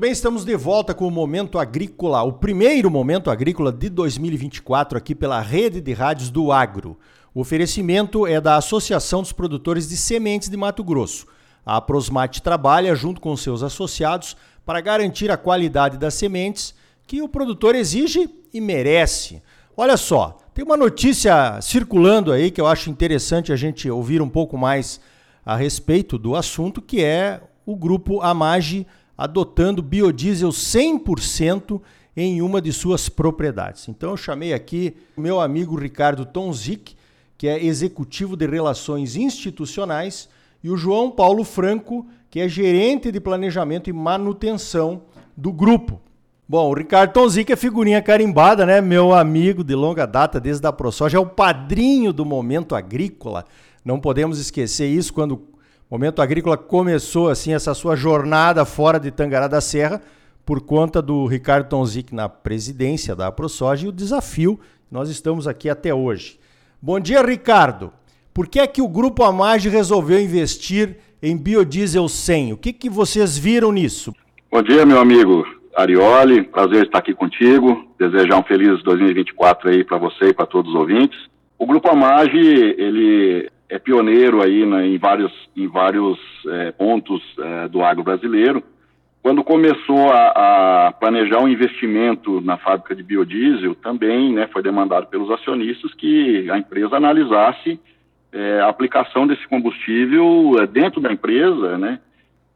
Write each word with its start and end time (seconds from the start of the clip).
bem, 0.00 0.12
estamos 0.12 0.46
de 0.46 0.56
volta 0.56 0.94
com 0.94 1.06
o 1.06 1.10
Momento 1.10 1.58
Agrícola, 1.58 2.22
o 2.22 2.32
primeiro 2.32 2.90
Momento 2.90 3.30
Agrícola 3.30 3.70
de 3.70 3.90
2024 3.90 4.96
aqui 4.96 5.14
pela 5.14 5.42
Rede 5.42 5.78
de 5.78 5.92
Rádios 5.92 6.30
do 6.30 6.50
Agro. 6.50 6.98
O 7.34 7.42
oferecimento 7.42 8.26
é 8.26 8.40
da 8.40 8.56
Associação 8.56 9.20
dos 9.20 9.30
Produtores 9.30 9.86
de 9.86 9.98
Sementes 9.98 10.48
de 10.48 10.56
Mato 10.56 10.82
Grosso. 10.82 11.26
A 11.66 11.82
Prosmate 11.82 12.40
trabalha 12.40 12.94
junto 12.94 13.20
com 13.20 13.36
seus 13.36 13.62
associados 13.62 14.38
para 14.64 14.80
garantir 14.80 15.30
a 15.30 15.36
qualidade 15.36 15.98
das 15.98 16.14
sementes 16.14 16.74
que 17.06 17.20
o 17.20 17.28
produtor 17.28 17.74
exige 17.74 18.26
e 18.54 18.58
merece. 18.58 19.42
Olha 19.76 19.98
só, 19.98 20.38
tem 20.54 20.64
uma 20.64 20.78
notícia 20.78 21.60
circulando 21.60 22.32
aí 22.32 22.50
que 22.50 22.60
eu 22.60 22.66
acho 22.66 22.88
interessante 22.88 23.52
a 23.52 23.56
gente 23.56 23.90
ouvir 23.90 24.22
um 24.22 24.30
pouco 24.30 24.56
mais 24.56 24.98
a 25.44 25.56
respeito 25.56 26.16
do 26.16 26.34
assunto, 26.34 26.80
que 26.80 27.04
é 27.04 27.42
o 27.66 27.76
grupo 27.76 28.22
Amage 28.22 28.86
adotando 29.20 29.82
biodiesel 29.82 30.48
100% 30.48 31.78
em 32.16 32.40
uma 32.40 32.58
de 32.58 32.72
suas 32.72 33.10
propriedades. 33.10 33.86
Então 33.86 34.12
eu 34.12 34.16
chamei 34.16 34.54
aqui 34.54 34.96
o 35.14 35.20
meu 35.20 35.38
amigo 35.38 35.78
Ricardo 35.78 36.24
Tonzik, 36.24 36.96
que 37.36 37.46
é 37.46 37.62
executivo 37.62 38.34
de 38.34 38.46
relações 38.46 39.16
institucionais, 39.16 40.26
e 40.64 40.70
o 40.70 40.76
João 40.76 41.10
Paulo 41.10 41.44
Franco, 41.44 42.06
que 42.30 42.40
é 42.40 42.48
gerente 42.48 43.12
de 43.12 43.20
planejamento 43.20 43.90
e 43.90 43.92
manutenção 43.92 45.02
do 45.36 45.52
grupo. 45.52 46.00
Bom, 46.48 46.70
o 46.70 46.74
Ricardo 46.74 47.12
Tonzik 47.12 47.52
é 47.52 47.56
figurinha 47.56 48.00
carimbada, 48.00 48.64
né? 48.64 48.80
Meu 48.80 49.12
amigo 49.12 49.62
de 49.62 49.74
longa 49.74 50.06
data, 50.06 50.40
desde 50.40 50.66
a 50.66 50.72
ProSoja, 50.72 51.18
é 51.18 51.20
o 51.20 51.26
padrinho 51.26 52.10
do 52.10 52.24
momento 52.24 52.74
agrícola. 52.74 53.44
Não 53.84 54.00
podemos 54.00 54.38
esquecer 54.38 54.86
isso 54.86 55.12
quando 55.12 55.49
momento 55.90 56.22
agrícola 56.22 56.56
começou 56.56 57.28
assim 57.28 57.52
essa 57.52 57.74
sua 57.74 57.96
jornada 57.96 58.64
fora 58.64 59.00
de 59.00 59.10
Tangará 59.10 59.48
da 59.48 59.60
Serra, 59.60 60.00
por 60.46 60.60
conta 60.60 61.02
do 61.02 61.26
Ricardo 61.26 61.68
Tonzik 61.68 62.14
na 62.14 62.28
presidência 62.28 63.16
da 63.16 63.32
ProSoja 63.32 63.86
e 63.86 63.88
o 63.88 63.92
desafio 63.92 64.58
nós 64.90 65.10
estamos 65.10 65.48
aqui 65.48 65.68
até 65.68 65.92
hoje. 65.92 66.38
Bom 66.80 67.00
dia, 67.00 67.22
Ricardo. 67.22 67.92
Por 68.32 68.46
que 68.46 68.60
é 68.60 68.66
que 68.66 68.80
o 68.80 68.88
Grupo 68.88 69.24
Amage 69.24 69.68
resolveu 69.68 70.20
investir 70.20 70.96
em 71.20 71.36
biodiesel 71.36 72.08
100? 72.08 72.52
O 72.52 72.56
que, 72.56 72.72
que 72.72 72.88
vocês 72.88 73.36
viram 73.36 73.72
nisso? 73.72 74.14
Bom 74.50 74.62
dia, 74.62 74.86
meu 74.86 75.00
amigo 75.00 75.44
Arioli. 75.76 76.42
Prazer 76.42 76.86
estar 76.86 76.98
aqui 76.98 77.14
contigo. 77.14 77.84
Desejar 77.98 78.38
um 78.38 78.44
feliz 78.44 78.82
2024 78.84 79.70
aí 79.70 79.84
para 79.84 79.98
você 79.98 80.26
e 80.26 80.34
para 80.34 80.46
todos 80.46 80.72
os 80.72 80.80
ouvintes. 80.80 81.18
O 81.58 81.66
Grupo 81.66 81.90
Amage, 81.90 82.38
ele 82.38 83.50
é 83.70 83.78
pioneiro 83.78 84.42
aí 84.42 84.66
né, 84.66 84.86
em 84.86 84.98
vários, 84.98 85.32
em 85.56 85.68
vários 85.68 86.18
é, 86.48 86.72
pontos 86.72 87.22
é, 87.38 87.68
do 87.68 87.82
agro 87.82 88.02
brasileiro. 88.02 88.62
Quando 89.22 89.44
começou 89.44 90.10
a, 90.10 90.88
a, 90.88 90.92
planejar 90.92 91.38
um 91.40 91.48
investimento 91.48 92.40
na 92.40 92.56
fábrica 92.56 92.96
de 92.96 93.02
biodiesel, 93.02 93.74
também 93.76 94.32
né, 94.32 94.48
foi 94.52 94.62
demandado 94.62 95.06
pelos 95.06 95.30
acionistas 95.30 95.94
que 95.94 96.50
a 96.50 96.58
empresa 96.58 96.96
analisasse 96.96 97.78
é, 98.32 98.60
a 98.60 98.68
aplicação 98.68 99.26
desse 99.26 99.46
combustível 99.46 100.56
é, 100.60 100.66
dentro 100.66 101.00
da 101.00 101.12
empresa, 101.12 101.78
né, 101.78 102.00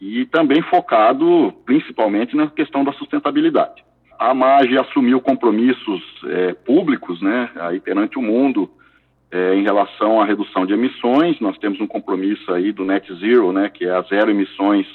e 0.01 0.25
também 0.27 0.63
focado 0.63 1.53
principalmente 1.65 2.35
na 2.35 2.49
questão 2.49 2.83
da 2.83 2.93
sustentabilidade. 2.93 3.85
A 4.19 4.33
MAGE 4.33 4.79
assumiu 4.79 5.21
compromissos 5.21 6.03
é, 6.27 6.55
públicos, 6.55 7.21
né, 7.21 7.51
aí 7.57 7.79
perante 7.79 8.19
o 8.19 8.23
mundo, 8.23 8.71
é, 9.35 9.57
em 9.57 9.65
relação 9.65 10.21
à 10.21 10.25
redução 10.25 10.65
de 10.65 10.75
emissões. 10.75 11.41
Nós 11.41 11.59
temos 11.59 11.81
um 11.81 11.89
compromisso 11.89 12.53
aí 12.53 12.71
do 12.71 12.85
Net 12.85 13.13
Zero, 13.17 13.53
né, 13.53 13.69
que 13.69 13.85
é 13.85 13.91
a 13.91 14.03
zero 14.03 14.31
emissões 14.31 14.87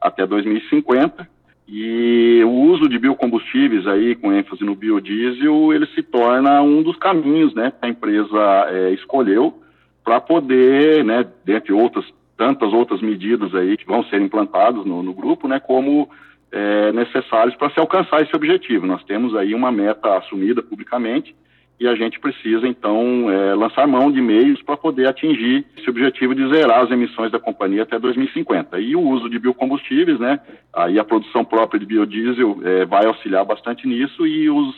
até 0.00 0.24
2050. 0.24 1.28
E 1.66 2.40
o 2.44 2.50
uso 2.50 2.88
de 2.88 2.96
biocombustíveis 2.96 3.88
aí, 3.88 4.14
com 4.14 4.32
ênfase 4.32 4.62
no 4.62 4.76
biodiesel, 4.76 5.72
ele 5.72 5.86
se 5.88 6.02
torna 6.04 6.62
um 6.62 6.80
dos 6.80 6.96
caminhos, 6.96 7.52
né, 7.54 7.72
que 7.72 7.84
a 7.84 7.88
empresa 7.88 8.66
é, 8.68 8.90
escolheu 8.92 9.60
para 10.04 10.20
poder, 10.20 11.04
né, 11.04 11.26
dentre 11.44 11.72
outras 11.72 12.06
tantas 12.36 12.72
outras 12.72 13.02
medidas 13.02 13.52
aí 13.52 13.76
que 13.76 13.84
vão 13.84 14.04
ser 14.04 14.22
implantadas 14.22 14.86
no, 14.86 15.02
no 15.02 15.12
grupo, 15.12 15.48
né, 15.48 15.58
como 15.58 16.08
é, 16.52 16.92
necessários 16.92 17.56
para 17.56 17.68
se 17.70 17.80
alcançar 17.80 18.22
esse 18.22 18.34
objetivo. 18.36 18.86
Nós 18.86 19.02
temos 19.02 19.34
aí 19.34 19.52
uma 19.52 19.72
meta 19.72 20.16
assumida 20.16 20.62
publicamente 20.62 21.34
e 21.80 21.86
a 21.86 21.94
gente 21.94 22.18
precisa, 22.18 22.66
então, 22.66 23.30
é, 23.30 23.54
lançar 23.54 23.86
mão 23.86 24.10
de 24.10 24.20
meios 24.20 24.60
para 24.62 24.76
poder 24.76 25.06
atingir 25.06 25.64
esse 25.76 25.88
objetivo 25.88 26.34
de 26.34 26.48
zerar 26.48 26.84
as 26.84 26.90
emissões 26.90 27.30
da 27.30 27.38
companhia 27.38 27.84
até 27.84 27.98
2050. 27.98 28.80
E 28.80 28.96
o 28.96 29.00
uso 29.00 29.30
de 29.30 29.38
biocombustíveis, 29.38 30.18
né, 30.18 30.40
aí 30.72 30.98
a 30.98 31.04
produção 31.04 31.44
própria 31.44 31.78
de 31.78 31.86
biodiesel 31.86 32.58
é, 32.64 32.84
vai 32.84 33.06
auxiliar 33.06 33.44
bastante 33.44 33.86
nisso 33.86 34.26
e 34.26 34.50
os, 34.50 34.74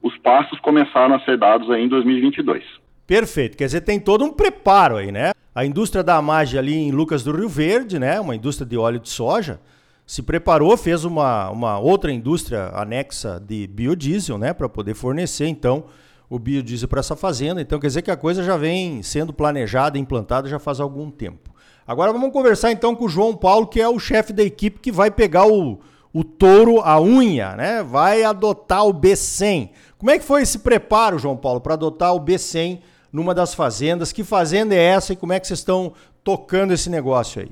os 0.00 0.16
passos 0.18 0.60
começaram 0.60 1.16
a 1.16 1.20
ser 1.20 1.36
dados 1.36 1.68
aí 1.70 1.82
em 1.82 1.88
2022. 1.88 2.62
Perfeito, 3.04 3.56
quer 3.56 3.66
dizer, 3.66 3.80
tem 3.80 3.98
todo 3.98 4.24
um 4.24 4.32
preparo 4.32 4.96
aí, 4.96 5.10
né? 5.10 5.32
A 5.54 5.64
indústria 5.64 6.02
da 6.02 6.16
Amage 6.16 6.56
ali 6.56 6.74
em 6.74 6.90
Lucas 6.90 7.22
do 7.24 7.32
Rio 7.32 7.48
Verde, 7.48 7.98
né, 7.98 8.20
uma 8.20 8.34
indústria 8.34 8.66
de 8.66 8.76
óleo 8.76 9.00
de 9.00 9.08
soja, 9.08 9.60
se 10.06 10.22
preparou, 10.22 10.76
fez 10.76 11.04
uma, 11.04 11.50
uma 11.50 11.78
outra 11.78 12.12
indústria 12.12 12.70
anexa 12.74 13.40
de 13.40 13.66
biodiesel, 13.66 14.38
né, 14.38 14.52
para 14.52 14.68
poder 14.68 14.94
fornecer, 14.94 15.46
então, 15.46 15.84
o 16.28 16.38
biodiesel 16.38 16.88
para 16.88 17.00
essa 17.00 17.16
fazenda. 17.16 17.60
Então 17.60 17.78
quer 17.78 17.86
dizer 17.88 18.02
que 18.02 18.10
a 18.10 18.16
coisa 18.16 18.42
já 18.42 18.56
vem 18.56 19.02
sendo 19.02 19.32
planejada, 19.32 19.98
implantada 19.98 20.48
já 20.48 20.58
faz 20.58 20.80
algum 20.80 21.10
tempo. 21.10 21.54
Agora 21.86 22.12
vamos 22.12 22.32
conversar 22.32 22.72
então 22.72 22.94
com 22.94 23.04
o 23.04 23.08
João 23.08 23.36
Paulo, 23.36 23.66
que 23.66 23.80
é 23.80 23.88
o 23.88 23.98
chefe 23.98 24.32
da 24.32 24.42
equipe 24.42 24.80
que 24.80 24.90
vai 24.90 25.10
pegar 25.10 25.46
o, 25.46 25.80
o 26.12 26.24
touro 26.24 26.80
a 26.80 27.00
unha, 27.00 27.54
né? 27.54 27.82
Vai 27.82 28.22
adotar 28.22 28.86
o 28.86 28.94
B100. 28.94 29.70
Como 29.98 30.10
é 30.10 30.18
que 30.18 30.24
foi 30.24 30.42
esse 30.42 30.60
preparo, 30.60 31.18
João 31.18 31.36
Paulo, 31.36 31.60
para 31.60 31.74
adotar 31.74 32.14
o 32.14 32.20
B100 32.20 32.80
numa 33.12 33.34
das 33.34 33.54
fazendas? 33.54 34.12
Que 34.12 34.24
fazenda 34.24 34.74
é 34.74 34.82
essa 34.82 35.12
e 35.12 35.16
como 35.16 35.32
é 35.32 35.40
que 35.40 35.46
vocês 35.46 35.58
estão 35.58 35.92
tocando 36.22 36.72
esse 36.72 36.88
negócio 36.88 37.42
aí? 37.42 37.50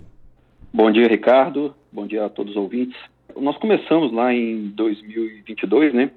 Bom 0.72 0.90
dia, 0.90 1.06
Ricardo. 1.06 1.74
Bom 1.92 2.06
dia 2.06 2.24
a 2.24 2.30
todos 2.30 2.52
os 2.52 2.56
ouvintes. 2.56 2.96
Nós 3.36 3.56
começamos 3.58 4.12
lá 4.12 4.32
em 4.32 4.68
2022, 4.68 5.92
né? 5.92 6.10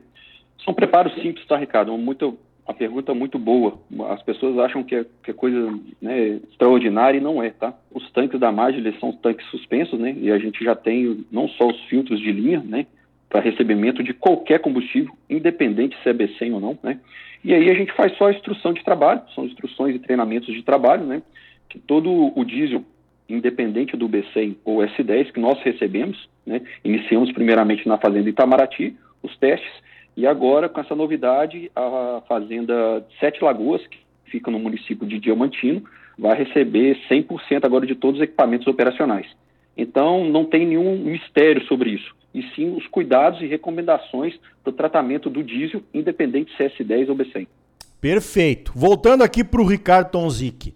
São 0.64 0.74
preparos 0.74 1.14
simples, 1.16 1.46
tá, 1.46 1.58
Ricardo? 1.58 1.98
Muito, 1.98 2.38
uma 2.68 2.74
pergunta 2.74 3.14
muito 3.14 3.38
boa. 3.38 3.78
As 4.10 4.24
pessoas 4.24 4.58
acham 4.58 4.84
que 4.84 4.96
é, 4.96 5.06
que 5.24 5.30
é 5.30 5.34
coisa 5.34 5.80
né, 6.02 6.40
extraordinária 6.50 7.18
e 7.18 7.22
não 7.22 7.42
é, 7.42 7.52
tá? 7.52 7.74
Os 7.94 8.10
tanques 8.12 8.40
da 8.40 8.52
Maggi, 8.52 8.80
eles 8.80 9.00
são 9.00 9.12
tanques 9.12 9.46
suspensos, 9.48 10.00
né? 10.00 10.16
E 10.18 10.32
a 10.32 10.40
gente 10.40 10.64
já 10.64 10.76
tem 10.76 11.24
não 11.32 11.48
só 11.48 11.68
os 11.68 11.80
filtros 11.86 12.20
de 12.20 12.32
linha, 12.32 12.64
né? 12.66 12.88
Para 13.30 13.40
recebimento 13.40 14.02
de 14.02 14.14
qualquer 14.14 14.60
combustível, 14.60 15.14
independente 15.30 15.96
se 16.02 16.10
é 16.10 16.14
B100 16.14 16.54
ou 16.54 16.60
não, 16.60 16.78
né? 16.82 17.00
E 17.44 17.54
aí 17.54 17.70
a 17.70 17.76
gente 17.76 17.94
faz 17.94 18.18
só 18.18 18.28
a 18.28 18.32
instrução 18.32 18.74
de 18.74 18.84
trabalho, 18.84 19.22
são 19.36 19.46
instruções 19.46 19.96
e 19.96 20.00
treinamentos 20.00 20.52
de 20.52 20.64
trabalho, 20.64 21.06
né? 21.06 21.22
Que 21.70 21.78
todo 21.78 22.34
o 22.36 22.44
diesel, 22.44 22.84
independente 23.30 23.96
do 23.96 24.10
B100 24.10 24.56
ou 24.66 24.80
S10 24.80 25.32
que 25.32 25.40
nós 25.40 25.62
recebemos, 25.62 26.28
né? 26.44 26.62
Iniciamos 26.84 27.32
primeiramente 27.32 27.88
na 27.88 28.00
fazenda 28.00 28.28
Itamaraty, 28.28 28.96
os 29.22 29.38
testes, 29.38 29.72
e 30.16 30.26
agora, 30.26 30.70
com 30.70 30.80
essa 30.80 30.96
novidade, 30.96 31.72
a 31.76 32.22
fazenda 32.28 33.06
Sete 33.20 33.44
Lagoas, 33.44 33.86
que 33.88 33.98
fica 34.26 34.50
no 34.50 34.60
município 34.60 35.06
de 35.06 35.20
Diamantino, 35.20 35.84
vai 36.18 36.38
receber 36.38 36.98
100% 37.10 37.66
agora 37.66 37.86
de 37.86 37.96
todos 37.96 38.20
os 38.20 38.24
equipamentos 38.24 38.68
operacionais. 38.68 39.28
Então, 39.76 40.24
não 40.30 40.46
tem 40.46 40.66
nenhum 40.66 40.98
mistério 40.98 41.66
sobre 41.66 41.90
isso, 41.92 42.16
e 42.34 42.42
sim 42.56 42.76
os 42.76 42.88
cuidados 42.88 43.42
e 43.42 43.46
recomendações 43.46 44.34
para 44.64 44.72
o 44.72 44.74
tratamento 44.74 45.30
do 45.30 45.44
diesel, 45.44 45.84
independente 45.94 46.56
se 46.56 46.64
é 46.64 46.70
S10 46.70 47.10
ou 47.10 47.16
B100. 47.16 47.48
Perfeito. 48.00 48.72
Voltando 48.74 49.24
aqui 49.24 49.44
para 49.44 49.62
o 49.62 49.66
Ricardo 49.66 50.12
Tonzik. 50.12 50.74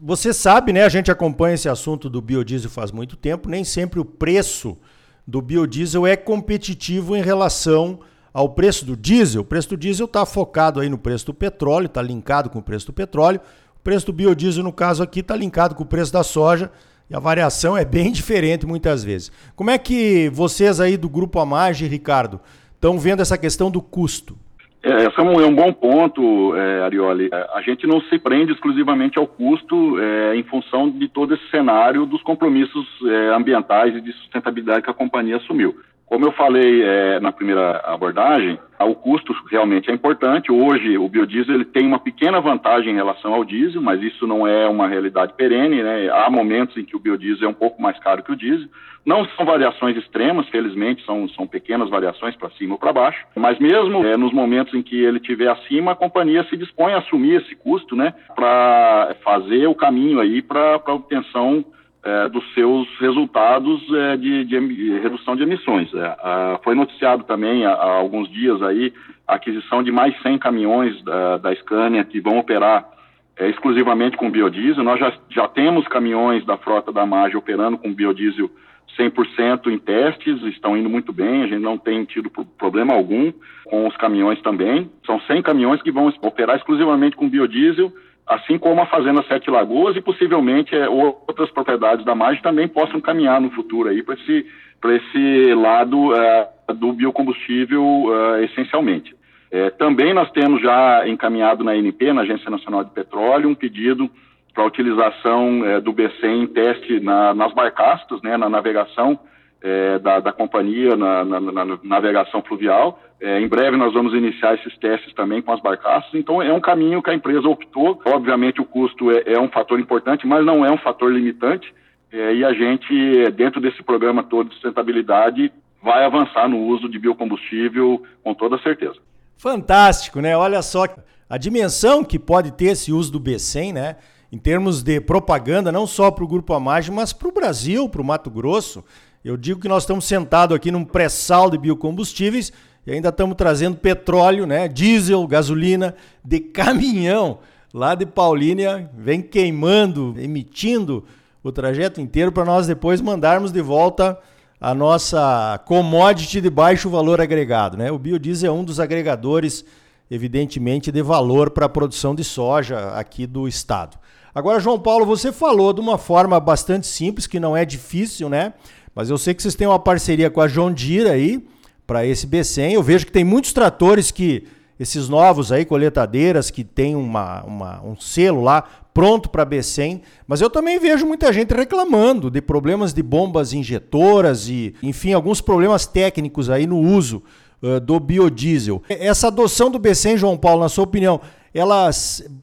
Você 0.00 0.32
sabe, 0.32 0.72
né? 0.72 0.84
A 0.84 0.88
gente 0.88 1.10
acompanha 1.10 1.54
esse 1.54 1.68
assunto 1.68 2.08
do 2.08 2.20
biodiesel 2.20 2.70
faz 2.70 2.90
muito 2.90 3.16
tempo. 3.16 3.48
Nem 3.48 3.64
sempre 3.64 4.00
o 4.00 4.04
preço 4.04 4.78
do 5.26 5.42
biodiesel 5.42 6.06
é 6.06 6.16
competitivo 6.16 7.16
em 7.16 7.22
relação 7.22 8.00
ao 8.32 8.48
preço 8.48 8.84
do 8.84 8.96
diesel. 8.96 9.42
O 9.42 9.44
preço 9.44 9.70
do 9.70 9.76
diesel 9.76 10.06
está 10.06 10.24
focado 10.24 10.80
aí 10.80 10.88
no 10.88 10.98
preço 10.98 11.26
do 11.26 11.34
petróleo, 11.34 11.86
está 11.86 12.00
linkado 12.00 12.48
com 12.48 12.58
o 12.58 12.62
preço 12.62 12.86
do 12.86 12.92
petróleo. 12.92 13.40
O 13.76 13.82
preço 13.82 14.06
do 14.06 14.12
biodiesel, 14.12 14.64
no 14.64 14.72
caso 14.72 15.02
aqui, 15.02 15.20
está 15.20 15.36
linkado 15.36 15.74
com 15.74 15.82
o 15.82 15.86
preço 15.86 16.12
da 16.12 16.22
soja. 16.22 16.70
E 17.10 17.14
a 17.14 17.18
variação 17.18 17.76
é 17.76 17.84
bem 17.84 18.10
diferente 18.12 18.66
muitas 18.66 19.04
vezes. 19.04 19.30
Como 19.54 19.70
é 19.70 19.78
que 19.78 20.30
vocês 20.30 20.80
aí 20.80 20.96
do 20.96 21.08
Grupo 21.08 21.38
Amage, 21.40 21.86
Ricardo, 21.86 22.40
estão 22.74 22.98
vendo 22.98 23.20
essa 23.20 23.36
questão 23.36 23.70
do 23.70 23.82
custo? 23.82 24.36
É, 24.84 25.06
esse 25.06 25.20
é 25.20 25.22
um, 25.22 25.40
é 25.40 25.46
um 25.46 25.54
bom 25.54 25.72
ponto, 25.72 26.56
é, 26.56 26.82
Arioli. 26.82 27.28
É, 27.32 27.50
a 27.54 27.60
gente 27.60 27.86
não 27.86 28.00
se 28.02 28.18
prende 28.18 28.52
exclusivamente 28.52 29.16
ao 29.16 29.28
custo 29.28 30.00
é, 30.00 30.34
em 30.34 30.42
função 30.42 30.90
de 30.90 31.06
todo 31.08 31.34
esse 31.34 31.50
cenário 31.50 32.04
dos 32.04 32.20
compromissos 32.22 32.86
é, 33.06 33.28
ambientais 33.28 33.94
e 33.94 34.00
de 34.00 34.12
sustentabilidade 34.14 34.82
que 34.82 34.90
a 34.90 34.94
companhia 34.94 35.36
assumiu 35.36 35.76
Como 36.12 36.26
eu 36.26 36.32
falei 36.32 36.82
é, 36.82 37.20
na 37.20 37.32
primeira 37.32 37.78
abordagem, 37.86 38.58
o 38.78 38.94
custo 38.94 39.32
realmente 39.50 39.90
é 39.90 39.94
importante. 39.94 40.52
Hoje, 40.52 40.98
o 40.98 41.08
biodiesel 41.08 41.54
ele 41.54 41.64
tem 41.64 41.86
uma 41.86 41.98
pequena 41.98 42.38
vantagem 42.38 42.92
em 42.92 42.96
relação 42.96 43.32
ao 43.32 43.42
diesel, 43.46 43.80
mas 43.80 44.02
isso 44.02 44.26
não 44.26 44.46
é 44.46 44.68
uma 44.68 44.86
realidade 44.86 45.32
perene. 45.32 45.82
Né? 45.82 46.10
Há 46.10 46.28
momentos 46.28 46.76
em 46.76 46.84
que 46.84 46.94
o 46.94 47.00
biodiesel 47.00 47.48
é 47.48 47.50
um 47.50 47.54
pouco 47.54 47.80
mais 47.80 47.98
caro 47.98 48.22
que 48.22 48.30
o 48.30 48.36
diesel. 48.36 48.68
Não 49.06 49.24
são 49.24 49.46
variações 49.46 49.96
extremas, 49.96 50.46
felizmente, 50.50 51.02
são, 51.06 51.26
são 51.30 51.46
pequenas 51.46 51.88
variações 51.88 52.36
para 52.36 52.50
cima 52.50 52.74
ou 52.74 52.78
para 52.78 52.92
baixo. 52.92 53.24
Mas 53.34 53.58
mesmo 53.58 54.04
é, 54.04 54.14
nos 54.14 54.34
momentos 54.34 54.74
em 54.74 54.82
que 54.82 55.02
ele 55.02 55.16
estiver 55.16 55.48
acima, 55.48 55.92
a 55.92 55.96
companhia 55.96 56.44
se 56.44 56.58
dispõe 56.58 56.92
a 56.92 56.98
assumir 56.98 57.40
esse 57.40 57.56
custo 57.56 57.96
né, 57.96 58.12
para 58.34 59.16
fazer 59.24 59.66
o 59.66 59.74
caminho 59.74 60.20
aí 60.20 60.42
para 60.42 60.78
a 60.84 60.92
obtenção 60.92 61.64
é, 62.04 62.28
dos 62.28 62.44
seus 62.54 62.88
resultados 62.98 63.80
é, 63.94 64.16
de, 64.16 64.44
de, 64.44 64.98
redução 64.98 65.36
de 65.36 65.44
emissões. 65.44 65.88
É, 65.94 66.58
foi 66.64 66.74
noticiado 66.74 67.22
também 67.24 67.64
há, 67.64 67.72
há, 67.72 67.92
alguns 67.92 68.28
dias 68.30 68.60
aí 68.62 68.92
a 69.26 69.34
aquisição 69.34 69.82
de 69.82 69.92
mais 69.92 70.20
100 70.22 70.38
caminhões 70.38 71.02
da, 71.04 71.38
da 71.38 71.54
Scania 71.54 72.04
que 72.04 72.20
vão 72.20 72.38
operar 72.38 72.88
é, 73.36 73.48
exclusivamente 73.48 74.16
com 74.16 74.30
biodiesel. 74.30 74.82
Nós 74.82 74.98
já, 74.98 75.12
já 75.30 75.48
temos 75.48 75.86
caminhões 75.86 76.44
da 76.44 76.56
frota 76.56 76.92
da 76.92 77.06
MAGE 77.06 77.36
operando 77.36 77.78
com 77.78 77.94
biodiesel 77.94 78.50
100% 78.98 79.68
em 79.68 79.78
testes, 79.78 80.42
estão 80.42 80.76
indo 80.76 80.88
muito 80.88 81.12
bem, 81.12 81.44
a 81.44 81.46
gente 81.46 81.62
não 81.62 81.78
tem 81.78 82.04
tido 82.04 82.30
problema 82.58 82.92
algum 82.92 83.32
com 83.64 83.86
os 83.86 83.96
caminhões 83.96 84.40
também. 84.42 84.90
São 85.06 85.20
100 85.20 85.42
caminhões 85.42 85.80
que 85.80 85.90
vão 85.90 86.12
operar 86.20 86.56
exclusivamente 86.56 87.16
com 87.16 87.28
biodiesel 87.28 87.92
assim 88.26 88.58
como 88.58 88.80
a 88.80 88.86
Fazenda 88.86 89.22
Sete 89.24 89.50
Lagoas 89.50 89.96
e 89.96 90.00
possivelmente 90.00 90.74
é, 90.74 90.88
outras 90.88 91.50
propriedades 91.50 92.04
da 92.04 92.14
margem 92.14 92.42
também 92.42 92.68
possam 92.68 93.00
caminhar 93.00 93.40
no 93.40 93.50
futuro 93.50 93.88
aí 93.88 94.02
para 94.02 94.14
esse, 94.14 94.46
esse 94.84 95.54
lado 95.54 96.14
é, 96.14 96.48
do 96.74 96.92
biocombustível 96.92 98.06
é, 98.14 98.44
essencialmente. 98.44 99.14
É, 99.50 99.70
também 99.70 100.14
nós 100.14 100.30
temos 100.30 100.62
já 100.62 101.06
encaminhado 101.06 101.62
na 101.62 101.72
ANP, 101.72 102.12
na 102.12 102.22
Agência 102.22 102.50
Nacional 102.50 102.84
de 102.84 102.90
Petróleo, 102.90 103.50
um 103.50 103.54
pedido 103.54 104.10
para 104.54 104.64
utilização 104.64 105.64
é, 105.64 105.80
do 105.80 105.92
BCM 105.92 106.44
em 106.44 106.46
teste 106.46 107.00
na, 107.00 107.34
nas 107.34 107.52
barcastas, 107.52 108.22
né, 108.22 108.36
na 108.36 108.48
navegação 108.48 109.18
é, 109.62 109.98
da, 109.98 110.20
da, 110.20 110.32
companhia 110.32 110.96
na, 110.96 111.24
na, 111.24 111.40
na 111.40 111.78
navegação 111.82 112.42
fluvial. 112.42 113.00
É, 113.20 113.40
em 113.40 113.46
breve 113.46 113.76
nós 113.76 113.92
vamos 113.92 114.12
iniciar 114.12 114.54
esses 114.54 114.76
testes 114.78 115.14
também 115.14 115.40
com 115.40 115.52
as 115.52 115.60
barcaças. 115.60 116.10
Então 116.14 116.42
é 116.42 116.52
um 116.52 116.60
caminho 116.60 117.02
que 117.02 117.10
a 117.10 117.14
empresa 117.14 117.48
optou. 117.48 118.00
Obviamente 118.04 118.60
o 118.60 118.64
custo 118.64 119.10
é, 119.10 119.22
é 119.26 119.40
um 119.40 119.48
fator 119.48 119.78
importante, 119.78 120.26
mas 120.26 120.44
não 120.44 120.66
é 120.66 120.70
um 120.70 120.78
fator 120.78 121.12
limitante. 121.12 121.72
É, 122.12 122.34
e 122.34 122.44
a 122.44 122.52
gente, 122.52 123.30
dentro 123.30 123.60
desse 123.60 123.82
programa 123.82 124.22
todo 124.22 124.48
de 124.48 124.54
sustentabilidade, 124.54 125.52
vai 125.82 126.04
avançar 126.04 126.48
no 126.48 126.58
uso 126.58 126.88
de 126.88 126.98
biocombustível 126.98 128.02
com 128.22 128.34
toda 128.34 128.58
certeza. 128.58 128.96
Fantástico, 129.36 130.20
né? 130.20 130.36
Olha 130.36 130.62
só 130.62 130.84
a 131.28 131.38
dimensão 131.38 132.04
que 132.04 132.18
pode 132.18 132.52
ter 132.52 132.66
esse 132.66 132.92
uso 132.92 133.10
do 133.12 133.20
B100, 133.20 133.72
né? 133.72 133.96
Em 134.30 134.38
termos 134.38 134.82
de 134.82 135.00
propaganda, 135.00 135.72
não 135.72 135.86
só 135.86 136.10
para 136.10 136.24
o 136.24 136.28
Grupo 136.28 136.54
Amage, 136.54 136.90
mas 136.90 137.12
para 137.12 137.28
o 137.28 137.32
Brasil, 137.32 137.88
para 137.88 138.00
o 138.00 138.04
Mato 138.04 138.30
Grosso. 138.30 138.84
Eu 139.24 139.36
digo 139.36 139.60
que 139.60 139.68
nós 139.68 139.84
estamos 139.84 140.04
sentados 140.04 140.56
aqui 140.56 140.72
num 140.72 140.84
pré-sal 140.84 141.48
de 141.48 141.56
biocombustíveis 141.56 142.52
e 142.84 142.90
ainda 142.90 143.10
estamos 143.10 143.36
trazendo 143.36 143.76
petróleo, 143.76 144.46
né? 144.46 144.66
Diesel, 144.66 145.24
gasolina 145.28 145.94
de 146.24 146.40
caminhão 146.40 147.38
lá 147.72 147.94
de 147.94 148.04
Paulínia, 148.04 148.90
vem 148.98 149.22
queimando, 149.22 150.14
emitindo 150.18 151.04
o 151.40 151.52
trajeto 151.52 152.00
inteiro 152.00 152.32
para 152.32 152.44
nós 152.44 152.66
depois 152.66 153.00
mandarmos 153.00 153.52
de 153.52 153.62
volta 153.62 154.18
a 154.60 154.74
nossa 154.74 155.60
commodity 155.66 156.40
de 156.40 156.50
baixo 156.50 156.90
valor 156.90 157.20
agregado, 157.20 157.76
né? 157.76 157.92
O 157.92 157.98
biodiesel 158.00 158.52
é 158.52 158.56
um 158.56 158.64
dos 158.64 158.80
agregadores, 158.80 159.64
evidentemente, 160.10 160.90
de 160.90 161.02
valor 161.02 161.50
para 161.50 161.66
a 161.66 161.68
produção 161.68 162.12
de 162.12 162.24
soja 162.24 162.90
aqui 162.90 163.24
do 163.24 163.46
estado. 163.46 163.96
Agora, 164.34 164.58
João 164.58 164.80
Paulo, 164.80 165.04
você 165.04 165.30
falou 165.30 165.72
de 165.72 165.80
uma 165.80 165.98
forma 165.98 166.40
bastante 166.40 166.86
simples, 166.86 167.26
que 167.26 167.38
não 167.38 167.56
é 167.56 167.64
difícil, 167.64 168.28
né? 168.28 168.54
Mas 168.94 169.10
eu 169.10 169.18
sei 169.18 169.34
que 169.34 169.42
vocês 169.42 169.54
têm 169.54 169.66
uma 169.66 169.78
parceria 169.78 170.30
com 170.30 170.40
a 170.40 170.46
John 170.46 170.72
Deere 170.72 171.08
aí 171.08 171.44
para 171.86 172.06
esse 172.06 172.26
B100. 172.26 172.72
Eu 172.72 172.82
vejo 172.82 173.06
que 173.06 173.12
tem 173.12 173.24
muitos 173.24 173.52
tratores 173.52 174.10
que 174.10 174.44
esses 174.78 175.08
novos 175.08 175.52
aí, 175.52 175.64
coletadeiras 175.64 176.50
que 176.50 176.64
tem 176.64 176.96
uma, 176.96 177.42
uma 177.44 177.82
um 177.82 177.96
selo 177.96 178.42
lá 178.42 178.64
pronto 178.92 179.30
para 179.30 179.46
B100, 179.46 180.00
mas 180.26 180.40
eu 180.40 180.50
também 180.50 180.78
vejo 180.78 181.06
muita 181.06 181.32
gente 181.32 181.54
reclamando 181.54 182.30
de 182.30 182.42
problemas 182.42 182.92
de 182.92 183.02
bombas 183.02 183.52
injetoras 183.52 184.48
e, 184.48 184.74
enfim, 184.82 185.12
alguns 185.12 185.40
problemas 185.40 185.86
técnicos 185.86 186.50
aí 186.50 186.66
no 186.66 186.78
uso 186.78 187.22
uh, 187.62 187.80
do 187.80 187.98
biodiesel. 187.98 188.82
Essa 188.88 189.28
adoção 189.28 189.70
do 189.70 189.80
B100, 189.80 190.18
João 190.18 190.36
Paulo, 190.36 190.62
na 190.62 190.68
sua 190.68 190.84
opinião, 190.84 191.20
ela 191.54 191.88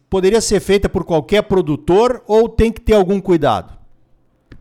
poderia 0.09 0.41
ser 0.41 0.59
feita 0.59 0.89
por 0.89 1.03
qualquer 1.03 1.43
produtor 1.43 2.23
ou 2.25 2.49
tem 2.49 2.71
que 2.71 2.81
ter 2.81 2.93
algum 2.93 3.19
cuidado? 3.19 3.78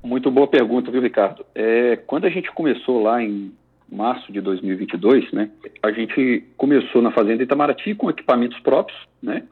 Muito 0.02 0.30
boa 0.30 0.46
pergunta, 0.46 0.90
viu, 0.90 1.02
Ricardo? 1.02 1.44
É, 1.54 1.96
quando 1.96 2.24
a 2.24 2.30
gente 2.30 2.50
começou 2.52 3.02
lá 3.02 3.22
em 3.22 3.52
março 3.90 4.30
de 4.32 4.40
2022, 4.40 5.32
né, 5.32 5.50
a 5.82 5.90
gente 5.90 6.44
começou 6.56 7.02
na 7.02 7.10
Fazenda 7.10 7.42
Itamaraty 7.42 7.94
com 7.94 8.10
equipamentos 8.10 8.58
próprios, 8.60 8.98
né, 9.22 9.44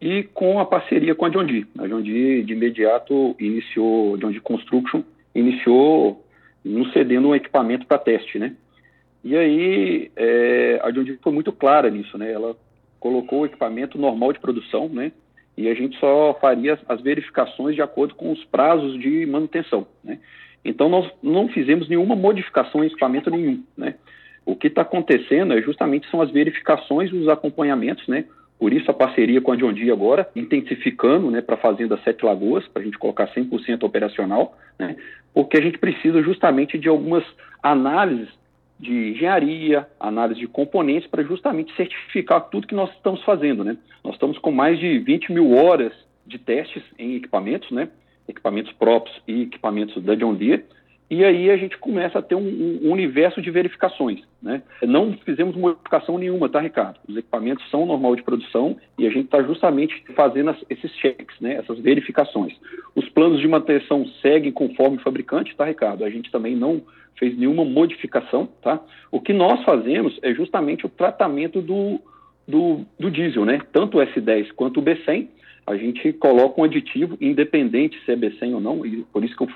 e 0.00 0.22
com 0.22 0.60
a 0.60 0.66
parceria 0.66 1.14
com 1.14 1.24
a 1.24 1.28
John 1.28 1.44
Deere. 1.44 1.66
A 1.78 1.86
John 1.86 2.00
Deere, 2.00 2.44
de 2.44 2.52
imediato, 2.52 3.34
iniciou, 3.40 4.16
John 4.18 4.28
Deere 4.28 4.40
Construction 4.40 5.02
iniciou 5.34 6.24
nos 6.64 6.92
cedendo 6.92 7.28
um 7.28 7.34
equipamento 7.34 7.86
para 7.86 7.98
teste, 7.98 8.38
né. 8.38 8.54
E 9.24 9.36
aí, 9.36 10.10
é, 10.14 10.80
a 10.82 10.90
John 10.90 11.02
Deere 11.02 11.18
foi 11.22 11.32
muito 11.32 11.50
clara 11.50 11.90
nisso, 11.90 12.16
né, 12.16 12.30
ela 12.30 12.56
colocou 13.00 13.40
o 13.40 13.46
equipamento 13.46 13.98
normal 13.98 14.32
de 14.32 14.38
produção, 14.38 14.88
né, 14.88 15.12
e 15.58 15.68
a 15.68 15.74
gente 15.74 15.98
só 15.98 16.38
faria 16.40 16.78
as 16.88 17.00
verificações 17.00 17.74
de 17.74 17.82
acordo 17.82 18.14
com 18.14 18.30
os 18.30 18.44
prazos 18.44 18.96
de 19.00 19.26
manutenção. 19.26 19.88
Né? 20.04 20.20
Então, 20.64 20.88
nós 20.88 21.10
não 21.20 21.48
fizemos 21.48 21.88
nenhuma 21.88 22.14
modificação 22.14 22.84
em 22.84 22.86
equipamento 22.86 23.28
nenhum. 23.28 23.64
Né? 23.76 23.96
O 24.46 24.54
que 24.54 24.68
está 24.68 24.82
acontecendo 24.82 25.52
é 25.52 25.60
justamente 25.60 26.08
são 26.10 26.22
as 26.22 26.30
verificações 26.30 27.12
os 27.12 27.28
acompanhamentos, 27.28 28.06
né? 28.06 28.24
Por 28.56 28.72
isso 28.72 28.88
a 28.88 28.94
parceria 28.94 29.40
com 29.40 29.50
a 29.50 29.56
John 29.56 29.72
Deere 29.72 29.90
agora, 29.90 30.28
intensificando 30.34 31.30
né, 31.30 31.40
para 31.40 31.54
a 31.56 31.58
Fazenda 31.58 31.98
Sete 32.02 32.24
Lagoas, 32.24 32.66
para 32.68 32.82
a 32.82 32.84
gente 32.84 32.98
colocar 32.98 33.28
100% 33.28 33.84
operacional, 33.84 34.56
né, 34.78 34.96
porque 35.32 35.58
a 35.58 35.62
gente 35.62 35.78
precisa 35.78 36.20
justamente 36.22 36.76
de 36.76 36.88
algumas 36.88 37.22
análises 37.62 38.28
de 38.78 39.10
engenharia, 39.10 39.88
análise 39.98 40.40
de 40.40 40.46
componentes, 40.46 41.08
para 41.08 41.22
justamente 41.22 41.74
certificar 41.74 42.48
tudo 42.48 42.66
que 42.66 42.74
nós 42.74 42.90
estamos 42.92 43.22
fazendo. 43.24 43.64
Né? 43.64 43.76
Nós 44.04 44.14
estamos 44.14 44.38
com 44.38 44.50
mais 44.50 44.78
de 44.78 44.98
20 44.98 45.32
mil 45.32 45.56
horas 45.56 45.92
de 46.26 46.38
testes 46.38 46.82
em 46.98 47.16
equipamentos, 47.16 47.70
né? 47.70 47.88
equipamentos 48.28 48.72
próprios 48.72 49.20
e 49.26 49.42
equipamentos 49.42 50.02
da 50.02 50.14
John 50.14 50.34
Deere, 50.34 50.64
e 51.10 51.24
aí 51.24 51.50
a 51.50 51.56
gente 51.56 51.78
começa 51.78 52.18
a 52.18 52.22
ter 52.22 52.34
um, 52.34 52.80
um, 52.82 52.90
universo 52.92 53.40
de 53.40 53.50
verificações. 53.50 54.20
Né? 54.42 54.62
Não 54.82 55.12
fizemos 55.24 55.56
modificação 55.56 56.18
nenhuma, 56.18 56.48
tá, 56.50 56.60
Ricardo? 56.60 56.98
Os 57.08 57.16
equipamentos 57.16 57.68
são 57.70 57.86
normal 57.86 58.14
de 58.14 58.22
produção 58.22 58.76
e 58.98 59.06
a 59.06 59.10
gente 59.10 59.24
está 59.24 59.42
justamente 59.42 60.04
fazendo 60.14 60.50
as, 60.50 60.58
esses 60.68 60.92
checks, 60.96 61.34
né? 61.40 61.54
essas 61.54 61.78
verificações. 61.78 62.54
Os 62.94 63.08
planos 63.08 63.40
de 63.40 63.48
manutenção 63.48 64.06
seguem 64.20 64.52
conforme 64.52 64.98
o 64.98 65.00
fabricante, 65.00 65.56
tá, 65.56 65.64
Ricardo? 65.64 66.04
A 66.04 66.10
gente 66.10 66.30
também 66.30 66.54
não 66.54 66.82
fez 67.18 67.36
nenhuma 67.36 67.64
modificação, 67.64 68.48
tá? 68.62 68.80
O 69.10 69.20
que 69.20 69.32
nós 69.32 69.62
fazemos 69.64 70.18
é 70.22 70.32
justamente 70.32 70.86
o 70.86 70.88
tratamento 70.88 71.60
do, 71.60 72.00
do, 72.46 72.86
do 72.98 73.10
diesel, 73.10 73.44
né? 73.44 73.60
Tanto 73.72 73.98
o 73.98 74.00
S10 74.00 74.52
quanto 74.54 74.78
o 74.78 74.82
B100, 74.82 75.26
a 75.66 75.76
gente 75.76 76.12
coloca 76.12 76.60
um 76.60 76.64
aditivo, 76.64 77.18
independente 77.20 77.98
se 78.04 78.12
é 78.12 78.16
B100 78.16 78.54
ou 78.54 78.60
não, 78.60 78.86
e 78.86 79.04
por 79.12 79.24
isso 79.24 79.36
que 79.36 79.42
eu 79.42 79.48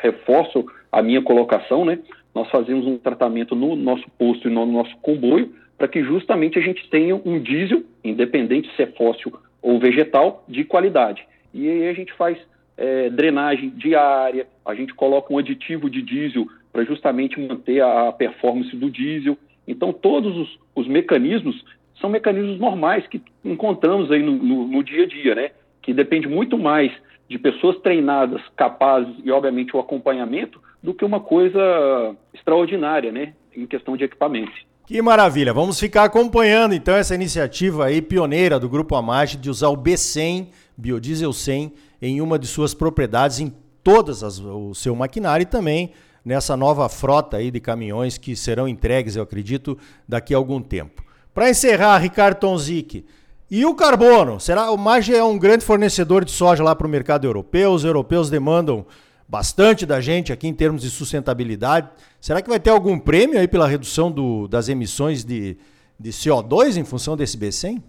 reforço 0.00 0.66
a 0.90 1.02
minha 1.02 1.22
colocação, 1.22 1.84
né? 1.84 1.98
Nós 2.34 2.50
fazemos 2.50 2.86
um 2.86 2.98
tratamento 2.98 3.54
no 3.54 3.76
nosso 3.76 4.04
posto 4.18 4.48
e 4.48 4.50
no 4.50 4.64
nosso 4.66 4.96
comboio, 4.98 5.52
para 5.76 5.88
que 5.88 6.02
justamente 6.02 6.58
a 6.58 6.62
gente 6.62 6.88
tenha 6.90 7.14
um 7.16 7.38
diesel, 7.40 7.82
independente 8.02 8.70
se 8.74 8.82
é 8.82 8.86
fóssil 8.86 9.32
ou 9.62 9.78
vegetal, 9.78 10.44
de 10.48 10.64
qualidade. 10.64 11.26
E 11.52 11.68
aí 11.68 11.88
a 11.88 11.92
gente 11.92 12.12
faz 12.12 12.38
é, 12.76 13.10
drenagem 13.10 13.70
diária, 13.70 14.46
a 14.64 14.74
gente 14.74 14.94
coloca 14.94 15.32
um 15.32 15.38
aditivo 15.38 15.90
de 15.90 16.00
diesel 16.00 16.46
para 16.72 16.84
justamente 16.84 17.40
manter 17.40 17.82
a 17.82 18.12
performance 18.12 18.74
do 18.76 18.90
diesel. 18.90 19.36
Então, 19.66 19.92
todos 19.92 20.36
os, 20.36 20.58
os, 20.74 20.86
mecanismos 20.86 21.64
são 22.00 22.08
mecanismos 22.08 22.58
normais 22.58 23.06
que 23.06 23.20
encontramos 23.44 24.10
aí 24.10 24.22
no, 24.22 24.32
no, 24.32 24.68
no, 24.68 24.84
dia 24.84 25.04
a 25.04 25.06
dia, 25.06 25.34
né? 25.34 25.50
Que 25.82 25.92
depende 25.92 26.28
muito 26.28 26.56
mais 26.56 26.92
de 27.28 27.38
pessoas 27.38 27.76
treinadas, 27.80 28.40
capazes 28.56 29.14
e, 29.22 29.30
obviamente, 29.30 29.76
o 29.76 29.80
acompanhamento 29.80 30.60
do 30.82 30.94
que 30.94 31.04
uma 31.04 31.20
coisa 31.20 32.16
extraordinária, 32.32 33.12
né? 33.12 33.34
Em 33.54 33.66
questão 33.66 33.96
de 33.96 34.04
equipamento. 34.04 34.52
Que 34.86 35.02
maravilha! 35.02 35.52
Vamos 35.52 35.78
ficar 35.78 36.04
acompanhando 36.04 36.74
então 36.74 36.94
essa 36.94 37.14
iniciativa 37.14 37.84
aí 37.84 38.00
pioneira 38.00 38.58
do 38.58 38.70
Grupo 38.70 38.94
Amage 38.94 39.36
de 39.36 39.50
usar 39.50 39.68
o 39.68 39.76
B100, 39.76 40.48
biodiesel 40.76 41.32
100, 41.32 41.72
em 42.00 42.20
uma 42.22 42.38
de 42.38 42.46
suas 42.46 42.72
propriedades 42.72 43.40
em 43.40 43.52
todas 43.82 44.22
as, 44.22 44.38
o 44.38 44.74
seu 44.74 44.94
maquinário 44.94 45.42
e 45.42 45.46
também 45.46 45.92
nessa 46.24 46.56
nova 46.56 46.88
frota 46.88 47.36
aí 47.36 47.50
de 47.50 47.60
caminhões 47.60 48.16
que 48.16 48.34
serão 48.34 48.68
entregues, 48.68 49.16
eu 49.16 49.22
acredito, 49.22 49.76
daqui 50.06 50.32
a 50.32 50.36
algum 50.36 50.60
tempo. 50.60 51.02
Para 51.34 51.50
encerrar, 51.50 51.98
Ricardo 51.98 52.38
Tonzic, 52.38 53.04
e 53.50 53.64
o 53.64 53.74
carbono? 53.74 54.38
Será 54.38 54.70
o 54.70 54.76
MAGE 54.76 55.14
é 55.14 55.24
um 55.24 55.38
grande 55.38 55.64
fornecedor 55.64 56.24
de 56.24 56.30
soja 56.30 56.62
lá 56.62 56.76
para 56.76 56.86
o 56.86 56.90
mercado 56.90 57.26
europeu? 57.26 57.70
Os 57.70 57.84
europeus 57.84 58.28
demandam 58.28 58.84
bastante 59.26 59.84
da 59.86 60.00
gente 60.00 60.32
aqui 60.32 60.46
em 60.48 60.54
termos 60.54 60.82
de 60.82 60.90
sustentabilidade. 60.90 61.88
Será 62.20 62.42
que 62.42 62.48
vai 62.48 62.60
ter 62.60 62.70
algum 62.70 62.98
prêmio 62.98 63.38
aí 63.38 63.48
pela 63.48 63.66
redução 63.66 64.10
do, 64.10 64.48
das 64.48 64.68
emissões 64.68 65.24
de, 65.24 65.56
de 65.98 66.10
CO2 66.10 66.76
em 66.76 66.84
função 66.84 67.16
desse 67.16 67.38
B100? 67.38 67.82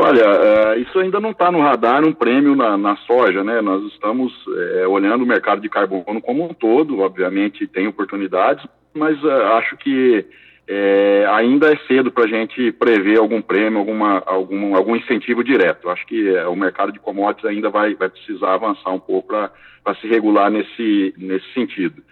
Olha, 0.00 0.22
é, 0.22 0.78
isso 0.78 0.96
ainda 1.00 1.18
não 1.18 1.32
está 1.32 1.50
no 1.50 1.60
radar, 1.60 2.04
um 2.04 2.12
prêmio 2.12 2.54
na, 2.54 2.78
na, 2.78 2.96
soja, 2.98 3.42
né? 3.42 3.60
Nós 3.60 3.82
estamos 3.92 4.32
é, 4.76 4.86
olhando 4.86 5.24
o 5.24 5.26
mercado 5.26 5.60
de 5.60 5.68
carbono 5.68 6.22
como 6.22 6.44
um 6.44 6.54
todo, 6.54 7.00
obviamente 7.00 7.66
tem 7.66 7.88
oportunidades, 7.88 8.64
mas 8.94 9.22
é, 9.24 9.44
acho 9.58 9.76
que 9.76 10.24
é, 10.70 11.26
ainda 11.30 11.72
é 11.72 11.76
cedo 11.86 12.12
para 12.12 12.24
a 12.24 12.28
gente 12.28 12.70
prever 12.72 13.18
algum 13.18 13.40
prêmio, 13.40 13.78
alguma, 13.78 14.22
algum, 14.26 14.76
algum 14.76 14.94
incentivo 14.94 15.42
direto. 15.42 15.88
Acho 15.88 16.06
que 16.06 16.28
é, 16.28 16.46
o 16.46 16.54
mercado 16.54 16.92
de 16.92 16.98
commodities 16.98 17.46
ainda 17.46 17.70
vai, 17.70 17.94
vai 17.94 18.10
precisar 18.10 18.52
avançar 18.52 18.90
um 18.90 19.00
pouco 19.00 19.28
para 19.28 19.94
se 19.94 20.06
regular 20.06 20.50
nesse, 20.50 21.14
nesse 21.16 21.50
sentido. 21.54 22.02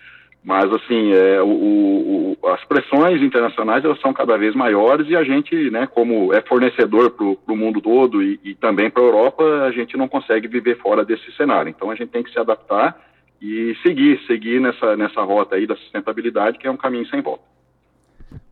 Mas, 0.42 0.72
assim, 0.72 1.12
é, 1.12 1.42
o, 1.42 2.36
o, 2.40 2.48
as 2.48 2.64
pressões 2.64 3.20
internacionais 3.20 3.84
elas 3.84 4.00
são 4.00 4.14
cada 4.14 4.38
vez 4.38 4.54
maiores 4.54 5.06
e 5.10 5.16
a 5.16 5.22
gente, 5.22 5.70
né, 5.70 5.86
como 5.86 6.32
é 6.32 6.40
fornecedor 6.40 7.10
para 7.10 7.26
o 7.52 7.56
mundo 7.56 7.82
todo 7.82 8.22
e, 8.22 8.40
e 8.42 8.54
também 8.54 8.88
para 8.88 9.02
a 9.02 9.06
Europa, 9.06 9.44
a 9.64 9.70
gente 9.70 9.98
não 9.98 10.08
consegue 10.08 10.48
viver 10.48 10.78
fora 10.78 11.04
desse 11.04 11.30
cenário. 11.32 11.68
Então, 11.68 11.90
a 11.90 11.94
gente 11.94 12.08
tem 12.08 12.22
que 12.22 12.30
se 12.30 12.38
adaptar 12.38 12.96
e 13.42 13.76
seguir, 13.82 14.18
seguir 14.26 14.62
nessa, 14.62 14.96
nessa 14.96 15.20
rota 15.20 15.56
aí 15.56 15.66
da 15.66 15.76
sustentabilidade, 15.76 16.58
que 16.58 16.66
é 16.66 16.70
um 16.70 16.76
caminho 16.76 17.06
sem 17.08 17.20
volta. 17.20 17.55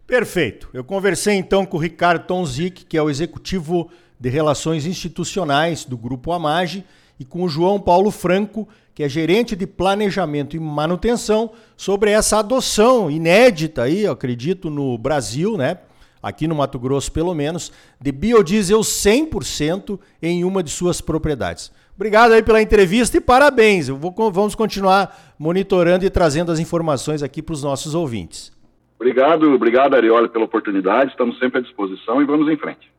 Perfeito. 0.07 0.69
Eu 0.73 0.85
conversei 0.85 1.35
então 1.35 1.65
com 1.65 1.79
o 1.79 1.81
Ricardo 1.81 2.27
Tonzic, 2.27 2.85
que 2.85 2.97
é 2.97 3.03
o 3.03 3.09
executivo 3.09 3.89
de 4.21 4.29
Relações 4.29 4.85
Institucionais 4.85 5.85
do 5.85 5.97
Grupo 5.97 6.33
Amage, 6.33 6.85
e 7.19 7.25
com 7.25 7.43
o 7.43 7.49
João 7.49 7.81
Paulo 7.81 8.11
Franco, 8.11 8.69
que 8.95 9.03
é 9.03 9.09
gerente 9.09 9.57
de 9.57 9.67
Planejamento 9.67 10.57
e 10.57 10.61
Manutenção, 10.61 11.51
sobre 11.77 12.11
essa 12.11 12.39
adoção 12.39 13.11
inédita 13.11 13.83
aí, 13.83 14.07
acredito, 14.07 14.69
no 14.69 14.99
Brasil, 14.99 15.57
né? 15.57 15.79
Aqui 16.23 16.47
no 16.47 16.55
Mato 16.55 16.79
Grosso, 16.79 17.13
pelo 17.13 17.35
menos, 17.35 17.73
de 18.01 18.11
biodiesel 18.11 18.81
100% 18.81 19.99
em 20.23 20.45
uma 20.45 20.63
de 20.63 20.71
suas 20.71 21.01
propriedades. 21.01 21.71
Obrigado 21.95 22.33
aí 22.33 22.43
pela 22.43 22.63
entrevista 22.63 23.17
e 23.17 23.21
parabéns. 23.21 23.89
Vou, 23.89 24.15
vamos 24.33 24.55
continuar 24.55 25.35
monitorando 25.39 26.05
e 26.05 26.11
trazendo 26.11 26.51
as 26.51 26.59
informações 26.59 27.23
aqui 27.23 27.43
para 27.43 27.53
os 27.53 27.63
nossos 27.63 27.95
ouvintes. 27.95 28.53
Obrigado, 28.99 29.53
obrigado, 29.53 29.95
Arioli, 29.95 30.29
pela 30.29 30.45
oportunidade. 30.45 31.11
Estamos 31.11 31.39
sempre 31.39 31.59
à 31.59 31.63
disposição 31.63 32.23
e 32.23 32.25
vamos 32.25 32.49
em 32.49 32.57
frente. 32.57 32.91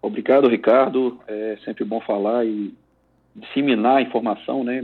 Obrigado, 0.00 0.48
Ricardo. 0.48 1.18
É 1.26 1.58
sempre 1.64 1.84
bom 1.84 2.00
falar 2.00 2.44
e 2.44 2.72
disseminar 3.34 3.96
a 3.96 4.02
informação, 4.02 4.62
né? 4.62 4.82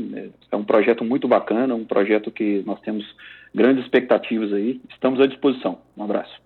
É 0.50 0.56
um 0.56 0.64
projeto 0.64 1.04
muito 1.04 1.28
bacana, 1.28 1.74
um 1.74 1.84
projeto 1.84 2.30
que 2.30 2.62
nós 2.66 2.80
temos 2.80 3.04
grandes 3.54 3.84
expectativas 3.84 4.52
aí. 4.52 4.80
Estamos 4.90 5.20
à 5.20 5.26
disposição. 5.26 5.78
Um 5.96 6.04
abraço. 6.04 6.42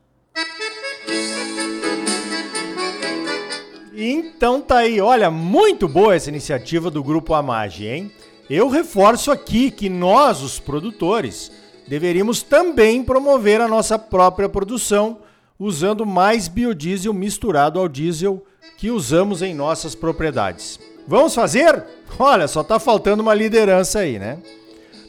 Então 4.00 4.60
tá 4.60 4.78
aí, 4.78 5.00
olha, 5.00 5.28
muito 5.30 5.88
boa 5.88 6.14
essa 6.14 6.30
iniciativa 6.30 6.88
do 6.88 7.02
Grupo 7.02 7.34
Amage, 7.34 7.86
hein? 7.86 8.12
Eu 8.48 8.68
reforço 8.68 9.30
aqui 9.30 9.70
que 9.70 9.88
nós, 9.90 10.40
os 10.40 10.60
produtores, 10.60 11.50
deveríamos 11.88 12.42
também 12.42 13.02
promover 13.02 13.60
a 13.60 13.66
nossa 13.66 13.98
própria 13.98 14.48
produção 14.48 15.18
usando 15.58 16.04
mais 16.06 16.46
biodiesel 16.46 17.12
misturado 17.12 17.80
ao 17.80 17.88
diesel 17.88 18.44
que 18.76 18.90
usamos 18.90 19.42
em 19.42 19.54
nossas 19.54 19.94
propriedades. 19.94 20.78
Vamos 21.06 21.34
fazer? 21.34 21.82
Olha, 22.18 22.46
só 22.46 22.60
está 22.60 22.78
faltando 22.78 23.22
uma 23.22 23.34
liderança 23.34 24.00
aí, 24.00 24.18
né? 24.18 24.38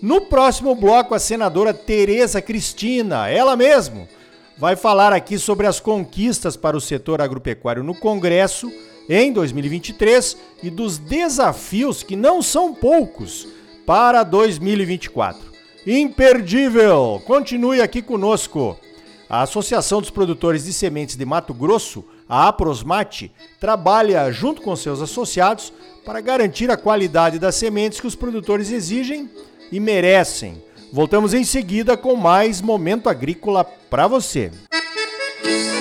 No 0.01 0.21
próximo 0.21 0.73
bloco, 0.73 1.13
a 1.13 1.19
senadora 1.19 1.73
Tereza 1.73 2.41
Cristina, 2.41 3.27
ela 3.27 3.55
mesmo, 3.55 4.07
vai 4.57 4.77
falar 4.77 5.11
aqui 5.11 5.37
sobre 5.37 5.67
as 5.67 5.79
conquistas 5.79 6.55
para 6.55 6.77
o 6.77 6.81
setor 6.81 7.21
agropecuário 7.21 7.83
no 7.83 7.93
Congresso 7.93 8.71
em 9.09 9.33
2023 9.33 10.37
e 10.63 10.69
dos 10.69 10.97
desafios 10.97 12.01
que 12.01 12.15
não 12.15 12.41
são 12.41 12.73
poucos 12.73 13.47
para 13.85 14.23
2024 14.23 15.49
imperdível. 15.85 17.21
Continue 17.25 17.81
aqui 17.81 18.01
conosco. 18.01 18.77
A 19.29 19.43
Associação 19.43 20.01
dos 20.01 20.09
Produtores 20.09 20.65
de 20.65 20.73
Sementes 20.73 21.15
de 21.15 21.23
Mato 21.23 21.53
Grosso, 21.53 22.03
a 22.27 22.47
Aprosmate, 22.47 23.31
trabalha 23.59 24.31
junto 24.31 24.61
com 24.61 24.75
seus 24.75 25.01
associados 25.01 25.71
para 26.03 26.19
garantir 26.19 26.71
a 26.71 26.77
qualidade 26.77 27.37
das 27.37 27.55
sementes 27.55 27.99
que 27.99 28.07
os 28.07 28.15
produtores 28.15 28.71
exigem 28.71 29.29
e 29.71 29.79
merecem. 29.79 30.63
Voltamos 30.91 31.35
em 31.35 31.43
seguida 31.43 31.95
com 31.95 32.15
mais 32.15 32.59
momento 32.59 33.07
agrícola 33.07 33.63
para 33.63 34.07
você. 34.07 34.51
Música 35.43 35.78